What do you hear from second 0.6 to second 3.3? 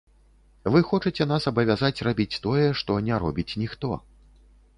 Вы хочаце нас абавязаць рабіць тое, што не